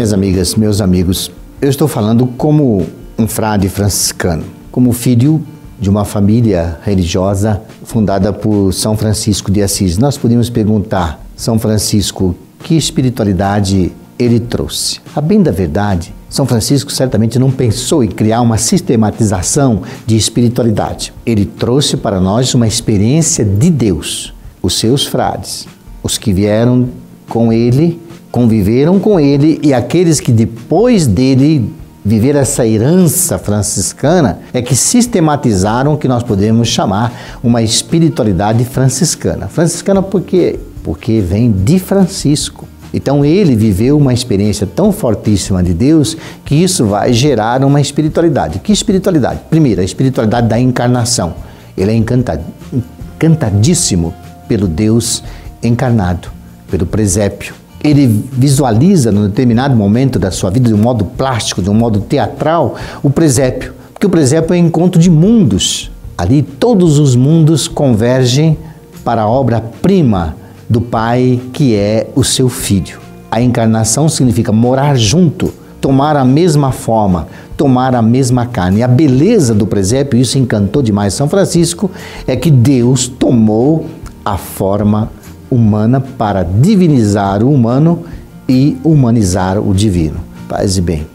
[0.00, 1.30] Minhas amigas, meus amigos,
[1.60, 2.86] eu estou falando como
[3.18, 5.42] um frade franciscano, como filho
[5.78, 9.98] de uma família religiosa fundada por São Francisco de Assis.
[9.98, 12.34] Nós podemos perguntar, São Francisco,
[12.64, 15.00] que espiritualidade ele trouxe?
[15.14, 21.12] A bem da verdade, são Francisco certamente não pensou em criar uma sistematização de espiritualidade.
[21.26, 24.32] Ele trouxe para nós uma experiência de Deus.
[24.62, 25.68] Os seus frades,
[26.02, 26.88] os que vieram
[27.28, 27.99] com ele,
[28.30, 31.72] conviveram com ele e aqueles que depois dele
[32.04, 39.48] viver essa herança franciscana é que sistematizaram o que nós podemos chamar uma espiritualidade franciscana.
[39.48, 42.66] Franciscana porque porque vem de Francisco.
[42.92, 48.58] Então ele viveu uma experiência tão fortíssima de Deus que isso vai gerar uma espiritualidade.
[48.58, 49.42] Que espiritualidade?
[49.48, 51.34] Primeiro, a espiritualidade da encarnação.
[51.76, 54.12] Ele é encantadíssimo
[54.48, 55.22] pelo Deus
[55.62, 56.32] encarnado,
[56.68, 57.59] pelo presépio.
[57.82, 62.00] Ele visualiza, num determinado momento da sua vida, de um modo plástico, de um modo
[62.00, 63.72] teatral, o presépio.
[63.92, 65.90] Porque o presépio é um encontro de mundos.
[66.16, 68.58] Ali todos os mundos convergem
[69.02, 70.36] para a obra-prima
[70.68, 73.00] do Pai que é o seu Filho.
[73.30, 78.82] A encarnação significa morar junto, tomar a mesma forma, tomar a mesma carne.
[78.82, 81.90] A beleza do presépio, isso encantou demais São Francisco,
[82.26, 83.86] é que Deus tomou
[84.24, 85.10] a forma
[85.50, 88.04] humana para divinizar o humano
[88.48, 90.20] e humanizar o divino.
[90.48, 91.06] Paz e bem.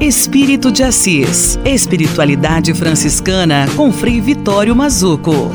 [0.00, 1.58] Espírito de Assis.
[1.64, 5.50] Espiritualidade franciscana com Frei Vitório Mazuco.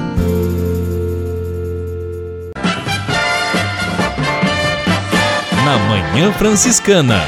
[5.63, 7.21] Na Manhã Franciscana.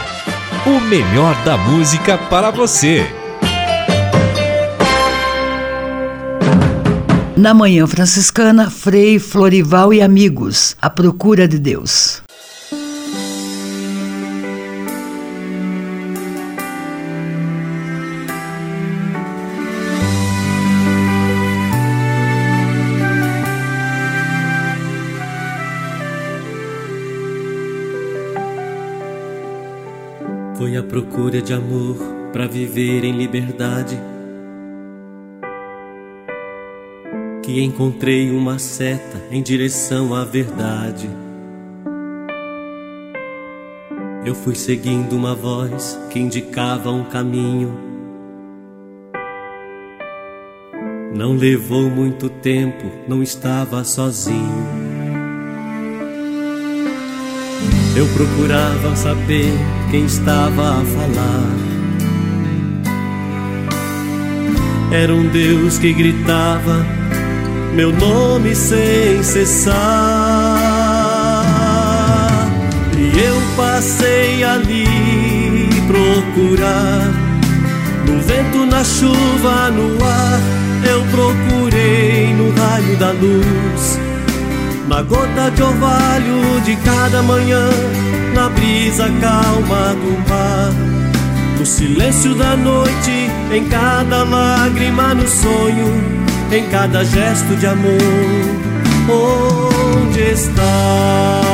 [0.66, 3.21] O melhor da música para você.
[7.36, 10.76] Na Manhã Franciscana, Frei Florival e amigos.
[10.82, 12.22] A procura de Deus.
[30.58, 31.96] Foi a procura de amor
[32.34, 33.98] para viver em liberdade
[37.52, 41.10] que encontrei uma seta em direção à verdade.
[44.26, 47.78] Eu fui seguindo uma voz que indicava um caminho.
[51.14, 54.66] Não levou muito tempo, não estava sozinho.
[57.98, 59.52] Eu procurava saber
[59.90, 61.72] quem estava a falar.
[64.94, 67.01] Era um Deus que gritava
[67.74, 69.76] meu nome sem cessar.
[72.98, 74.86] E eu passei ali
[75.88, 77.12] procurar.
[78.08, 80.40] No vento, na chuva, no ar,
[80.90, 84.12] eu procurei no raio da luz
[84.92, 87.70] na gota de orvalho de cada manhã,
[88.36, 90.74] na brisa calma do mar,
[91.58, 96.21] no silêncio da noite, em cada lágrima no sonho,
[96.54, 97.98] em cada gesto de amor.
[99.10, 101.52] Onde está?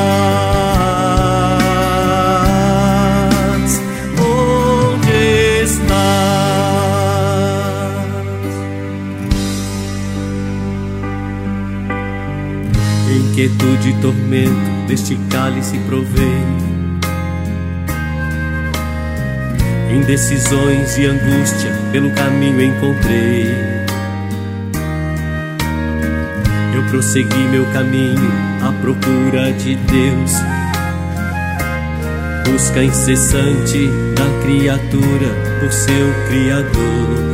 [13.37, 16.43] inquietude e tormento deste cálice provei.
[19.95, 23.76] Indecisões e angústia pelo caminho encontrei.
[26.89, 28.31] Prossegui meu caminho
[28.61, 30.31] à procura de Deus.
[32.45, 35.27] Busca incessante da criatura
[35.59, 37.27] por seu Criador.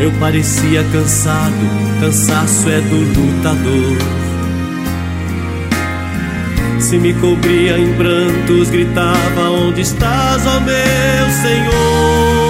[0.00, 4.22] Eu parecia cansado, cansaço é do lutador.
[6.80, 12.41] Se me cobria em prantos, gritava: Onde estás, ó meu Senhor?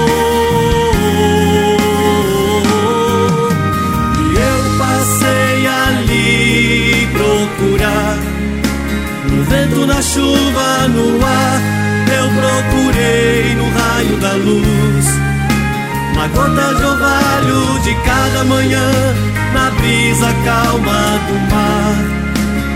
[9.42, 11.60] No vento, na chuva, no ar.
[12.12, 15.06] Eu procurei no raio da luz
[16.14, 18.90] na gota de orvalho de cada manhã,
[19.54, 21.96] na brisa calma do mar,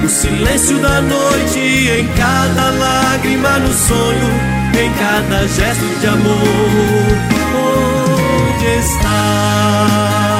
[0.03, 4.31] no silêncio da noite, em cada lágrima no sonho,
[4.75, 6.43] em cada gesto de amor.
[7.59, 10.36] Onde está?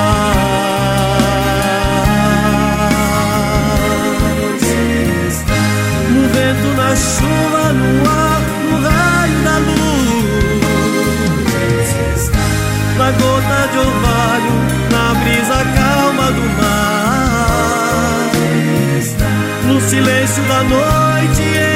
[6.47, 8.41] Vento, na chuva, no ar,
[8.71, 9.87] no raio da luz
[12.99, 14.55] na gota de orvalho,
[14.91, 18.31] na brisa calma do mar.
[19.67, 21.76] No silêncio da noite,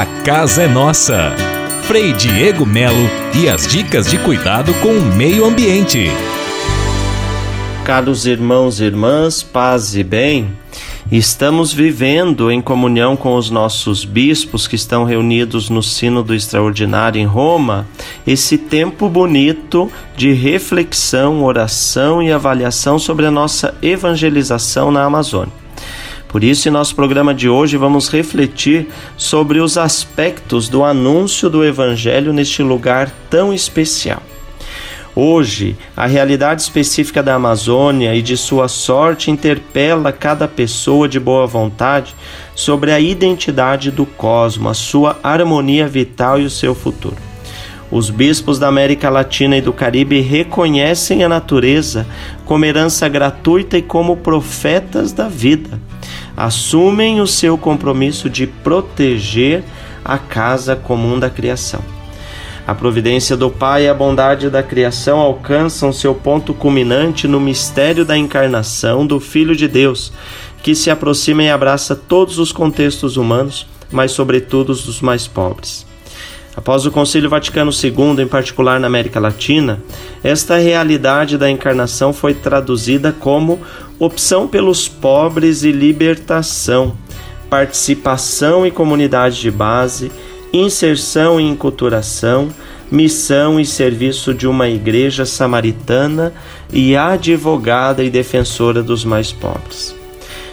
[0.00, 1.30] A casa é nossa.
[1.82, 3.06] Frei Diego Melo
[3.38, 6.06] e as dicas de cuidado com o meio ambiente.
[7.84, 10.52] Caros irmãos e irmãs, paz e bem,
[11.12, 17.26] estamos vivendo em comunhão com os nossos bispos que estão reunidos no Sínodo Extraordinário em
[17.26, 17.86] Roma,
[18.26, 25.59] esse tempo bonito de reflexão, oração e avaliação sobre a nossa evangelização na Amazônia.
[26.30, 31.64] Por isso, em nosso programa de hoje, vamos refletir sobre os aspectos do anúncio do
[31.64, 34.22] Evangelho neste lugar tão especial.
[35.12, 41.48] Hoje, a realidade específica da Amazônia e de sua sorte interpela cada pessoa de boa
[41.48, 42.14] vontade
[42.54, 47.16] sobre a identidade do cosmo, a sua harmonia vital e o seu futuro.
[47.90, 52.06] Os bispos da América Latina e do Caribe reconhecem a natureza
[52.44, 55.89] como herança gratuita e como profetas da vida
[56.40, 59.62] assumem o seu compromisso de proteger
[60.02, 61.82] a casa comum da criação.
[62.66, 68.06] A providência do Pai e a bondade da criação alcançam seu ponto culminante no mistério
[68.06, 70.14] da encarnação do Filho de Deus,
[70.62, 75.84] que se aproxima e abraça todos os contextos humanos, mas sobretudo os mais pobres.
[76.56, 79.78] Após o Concílio Vaticano II, em particular na América Latina,
[80.24, 83.60] esta realidade da encarnação foi traduzida como
[84.00, 86.96] opção pelos pobres e libertação,
[87.50, 90.10] participação e comunidade de base,
[90.50, 92.48] inserção e enculturação,
[92.90, 96.32] missão e serviço de uma igreja samaritana
[96.72, 99.94] e advogada e defensora dos mais pobres.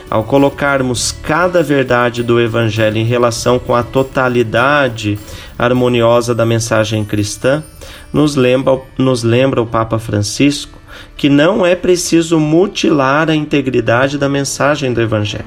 [0.09, 5.17] Ao colocarmos cada verdade do Evangelho em relação com a totalidade
[5.57, 7.63] harmoniosa da mensagem cristã,
[8.11, 10.76] nos lembra, nos lembra o Papa Francisco
[11.15, 15.45] que não é preciso mutilar a integridade da mensagem do Evangelho.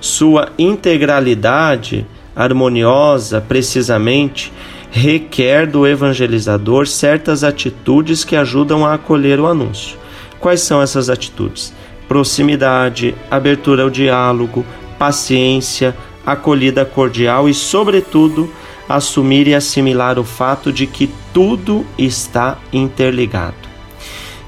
[0.00, 4.52] Sua integralidade harmoniosa, precisamente,
[4.90, 9.96] requer do evangelizador certas atitudes que ajudam a acolher o anúncio.
[10.40, 11.72] Quais são essas atitudes?
[12.12, 14.66] proximidade, abertura ao diálogo,
[14.98, 15.96] paciência,
[16.26, 18.52] acolhida cordial e, sobretudo,
[18.86, 23.61] assumir e assimilar o fato de que tudo está interligado.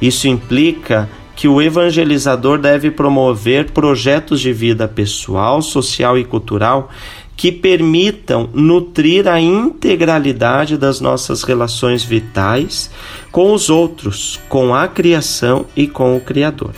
[0.05, 6.91] Isso implica que o evangelizador deve promover projetos de vida pessoal, social e cultural
[7.35, 12.91] que permitam nutrir a integralidade das nossas relações vitais
[13.33, 16.73] com os outros, com a criação e com o Criador.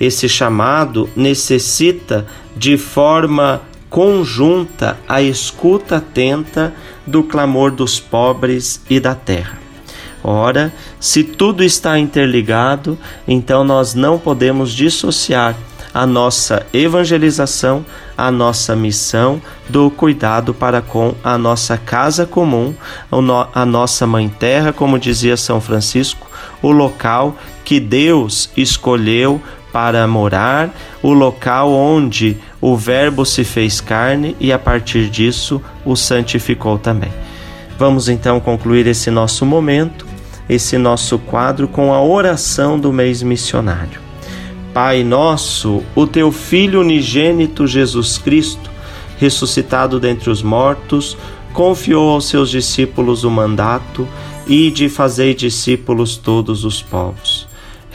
[0.00, 2.26] Esse chamado necessita
[2.56, 6.72] de forma conjunta a escuta atenta
[7.06, 9.65] do clamor dos pobres e da terra.
[10.28, 12.98] Ora, se tudo está interligado,
[13.28, 15.54] então nós não podemos dissociar
[15.94, 17.86] a nossa evangelização,
[18.18, 22.74] a nossa missão do cuidado para com a nossa casa comum,
[23.54, 26.28] a nossa mãe terra, como dizia São Francisco,
[26.60, 29.40] o local que Deus escolheu
[29.72, 30.74] para morar,
[31.04, 37.12] o local onde o Verbo se fez carne e a partir disso o santificou também.
[37.78, 40.15] Vamos então concluir esse nosso momento,
[40.48, 44.00] esse nosso quadro com a oração do mês missionário.
[44.72, 48.70] Pai nosso, o teu Filho unigênito Jesus Cristo,
[49.18, 51.16] ressuscitado dentre os mortos,
[51.52, 54.06] confiou aos seus discípulos o mandato
[54.46, 57.46] e de fazer discípulos todos os povos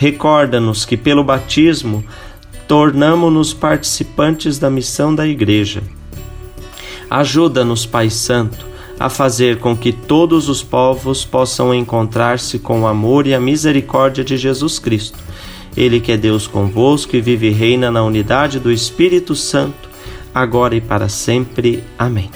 [0.01, 2.03] Recorda-nos que pelo batismo
[2.67, 5.83] tornamo-nos participantes da missão da Igreja.
[7.07, 8.65] Ajuda-nos, Pai Santo,
[9.01, 14.23] a fazer com que todos os povos possam encontrar-se com o amor e a misericórdia
[14.23, 15.17] de Jesus Cristo.
[15.75, 19.89] Ele que é Deus convosco e vive e reina na unidade do Espírito Santo,
[20.35, 21.83] agora e para sempre.
[21.97, 22.29] Amém.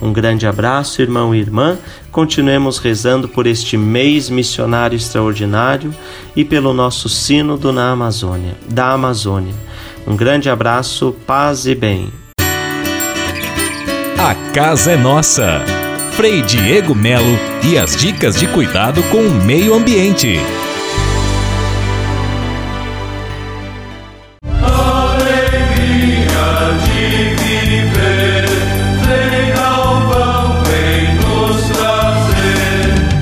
[0.00, 1.76] Um grande abraço, irmão e irmã.
[2.10, 5.94] Continuemos rezando por este mês missionário extraordinário
[6.34, 9.54] e pelo nosso sínodo na Amazônia, da Amazônia.
[10.06, 12.10] Um grande abraço, paz e bem.
[14.18, 15.89] A casa é nossa.
[16.12, 20.38] Frei Diego Melo e as dicas de cuidado com o meio ambiente.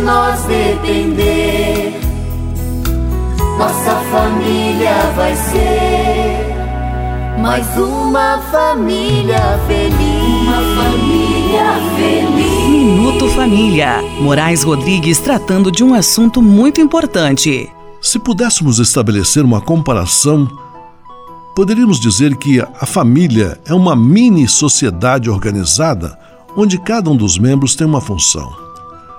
[0.00, 2.00] nós depender,
[3.58, 6.50] nossa família vai ser
[7.40, 10.20] mais uma família feliz.
[10.42, 12.68] Uma família feliz.
[12.68, 14.02] Minuto Família.
[14.20, 17.70] Moraes Rodrigues tratando de um assunto muito importante.
[18.00, 20.48] Se pudéssemos estabelecer uma comparação,
[21.56, 26.18] poderíamos dizer que a família é uma mini sociedade organizada
[26.56, 28.59] onde cada um dos membros tem uma função.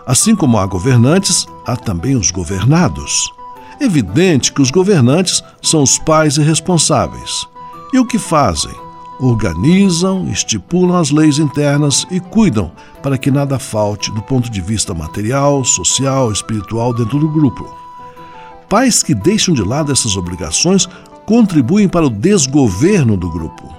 [0.05, 3.31] Assim como há governantes, há também os governados.
[3.79, 7.47] Evidente que os governantes são os pais e responsáveis.
[7.93, 8.73] E o que fazem?
[9.19, 12.71] Organizam, estipulam as leis internas e cuidam
[13.03, 17.67] para que nada falte do ponto de vista material, social, espiritual dentro do grupo.
[18.67, 20.87] Pais que deixam de lado essas obrigações
[21.25, 23.71] contribuem para o desgoverno do grupo.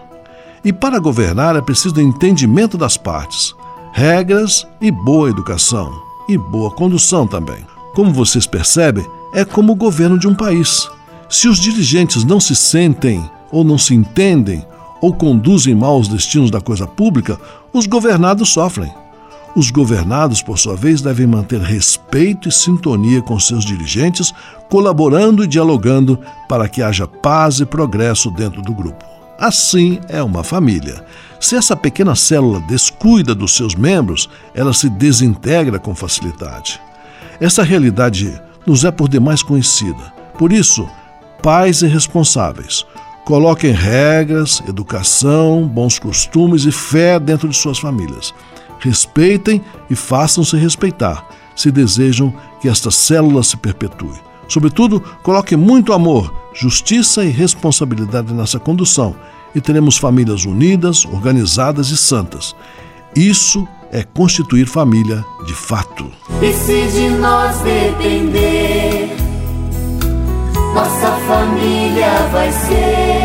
[0.64, 3.52] E para governar é preciso entendimento das partes,
[3.92, 7.64] regras e boa educação e boa condução também.
[7.94, 10.88] Como vocês percebem, é como o governo de um país.
[11.28, 14.64] Se os dirigentes não se sentem ou não se entendem
[15.00, 17.38] ou conduzem mal os destinos da coisa pública,
[17.72, 18.92] os governados sofrem.
[19.54, 24.32] Os governados, por sua vez, devem manter respeito e sintonia com seus dirigentes,
[24.70, 26.18] colaborando e dialogando
[26.48, 29.11] para que haja paz e progresso dentro do grupo.
[29.43, 31.05] Assim é uma família.
[31.40, 36.80] Se essa pequena célula descuida dos seus membros, ela se desintegra com facilidade.
[37.40, 40.14] Essa realidade nos é por demais conhecida.
[40.38, 40.88] Por isso,
[41.43, 42.86] pais e responsáveis,
[43.24, 48.32] coloquem regras, educação, bons costumes e fé dentro de suas famílias.
[48.78, 51.26] Respeitem e façam-se respeitar,
[51.57, 54.32] se desejam que esta célula se perpetue.
[54.53, 59.16] Sobretudo, coloquem muito amor, justiça e responsabilidade nessa condução
[59.55, 62.55] e teremos famílias unidas, organizadas e santas.
[63.16, 66.05] Isso é constituir família de fato.
[66.42, 69.16] E se de nós depender,
[70.74, 73.21] nossa família vai ser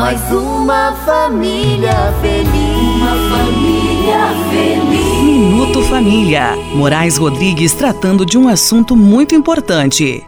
[0.00, 1.92] mais uma família
[2.22, 2.48] feliz.
[2.96, 4.18] Uma família
[4.50, 5.22] feliz.
[5.22, 6.56] Minuto Família.
[6.74, 10.24] Moraes Rodrigues tratando de um assunto muito importante.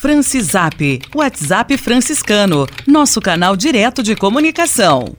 [0.00, 5.14] Francisap, WhatsApp franciscano, nosso canal direto de comunicação.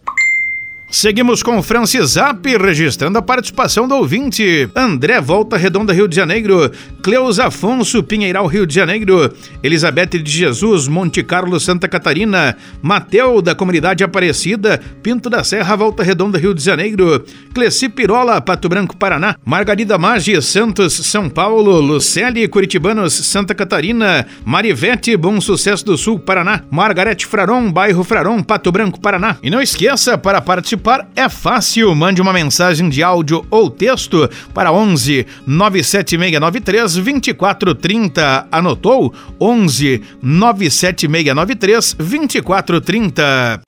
[0.92, 4.70] Seguimos com o Francisap, registrando a participação do ouvinte.
[4.76, 6.70] André Volta Redonda, Rio de Janeiro.
[7.02, 9.34] Cleus Afonso, Pinheiral, Rio de Janeiro.
[9.64, 12.56] Elizabeth de Jesus, Monte Carlo, Santa Catarina.
[12.80, 14.80] Mateu, da Comunidade Aparecida.
[15.02, 17.26] Pinto da Serra, Volta Redonda, Rio de Janeiro.
[17.56, 19.36] Cleci Pirola, Pato Branco, Paraná.
[19.44, 21.80] Margarida Maggi, Santos, São Paulo.
[21.80, 24.28] Luceli, Curitibanos, Santa Catarina.
[24.46, 26.62] Marivete, Bom Sucesso do Sul, Paraná.
[26.70, 29.38] Margarete Fraron, Bairro Fraron, Pato Branco, Paraná.
[29.42, 31.96] E não esqueça, para participar é fácil.
[31.96, 38.48] Mande uma mensagem de áudio ou texto para 11 97693 2430.
[38.52, 39.14] Anotou?
[39.40, 43.62] 11 97693 2430.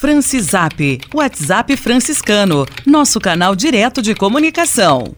[0.00, 5.16] Francisap, WhatsApp franciscano, nosso canal direto de comunicação.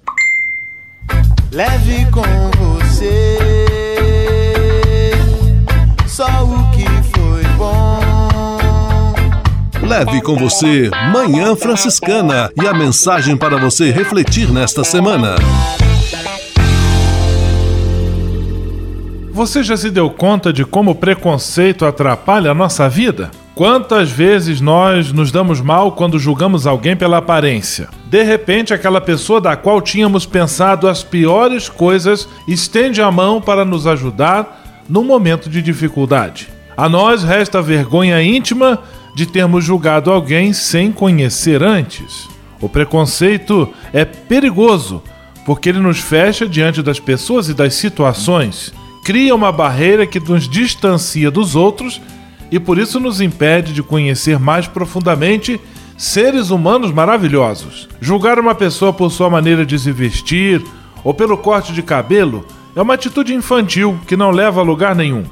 [1.53, 2.23] Leve com
[2.57, 3.39] você
[6.07, 6.85] só o que
[7.19, 8.01] foi bom.
[9.87, 15.37] Leve com você Manhã Franciscana e a mensagem para você refletir nesta semana.
[19.41, 23.31] Você já se deu conta de como o preconceito atrapalha a nossa vida?
[23.55, 27.89] Quantas vezes nós nos damos mal quando julgamos alguém pela aparência?
[28.11, 33.65] De repente, aquela pessoa da qual tínhamos pensado as piores coisas estende a mão para
[33.65, 36.51] nos ajudar num momento de dificuldade.
[36.77, 38.79] A nós resta a vergonha íntima
[39.15, 42.29] de termos julgado alguém sem conhecer antes.
[42.61, 45.03] O preconceito é perigoso,
[45.47, 48.75] porque ele nos fecha diante das pessoas e das situações,
[49.05, 52.01] cria uma barreira que nos distancia dos outros
[52.51, 55.61] e por isso nos impede de conhecer mais profundamente
[55.97, 57.89] seres humanos maravilhosos.
[58.01, 60.63] Julgar uma pessoa por sua maneira de se vestir
[61.05, 65.25] ou pelo corte de cabelo é uma atitude infantil que não leva a lugar nenhum.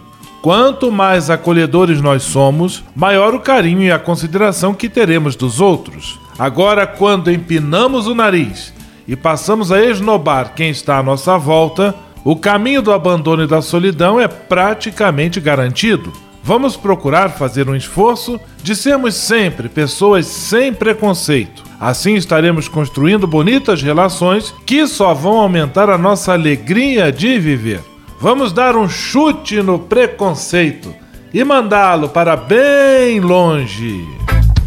[0.43, 6.21] Quanto mais acolhedores nós somos, maior o carinho e a consideração que teremos dos outros.
[6.39, 8.73] Agora, quando empinamos o nariz
[9.07, 11.95] e passamos a esnobar quem está à nossa volta,
[12.25, 16.13] o caminho do abandono e da solidão é praticamente garantido.
[16.43, 21.63] Vamos procurar fazer um esforço de sermos sempre pessoas sem preconceito.
[21.81, 27.81] Assim estaremos construindo bonitas relações que só vão aumentar a nossa alegria de viver.
[28.21, 30.93] Vamos dar um chute no preconceito
[31.33, 34.07] e mandá-lo para bem longe.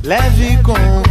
[0.04, 1.11] Leve com